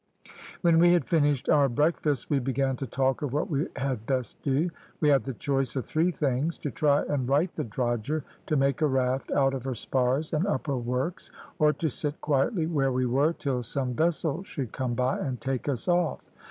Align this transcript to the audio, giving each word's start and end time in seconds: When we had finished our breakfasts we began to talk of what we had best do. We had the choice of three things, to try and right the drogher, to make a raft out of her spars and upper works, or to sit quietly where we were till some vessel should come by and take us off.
When 0.61 0.79
we 0.79 0.93
had 0.93 1.07
finished 1.07 1.47
our 1.47 1.69
breakfasts 1.69 2.27
we 2.27 2.39
began 2.39 2.75
to 2.77 2.87
talk 2.87 3.21
of 3.21 3.33
what 3.33 3.51
we 3.51 3.67
had 3.75 4.07
best 4.07 4.41
do. 4.41 4.71
We 4.99 5.09
had 5.09 5.25
the 5.25 5.35
choice 5.35 5.75
of 5.75 5.85
three 5.85 6.09
things, 6.09 6.57
to 6.57 6.71
try 6.71 7.03
and 7.03 7.29
right 7.29 7.53
the 7.55 7.63
drogher, 7.63 8.23
to 8.47 8.55
make 8.57 8.81
a 8.81 8.87
raft 8.87 9.29
out 9.31 9.53
of 9.53 9.63
her 9.63 9.75
spars 9.75 10.33
and 10.33 10.47
upper 10.47 10.75
works, 10.75 11.29
or 11.59 11.71
to 11.73 11.87
sit 11.91 12.19
quietly 12.19 12.65
where 12.65 12.91
we 12.91 13.05
were 13.05 13.33
till 13.33 13.61
some 13.61 13.93
vessel 13.93 14.41
should 14.41 14.71
come 14.71 14.95
by 14.95 15.19
and 15.19 15.39
take 15.39 15.69
us 15.69 15.87
off. 15.87 16.31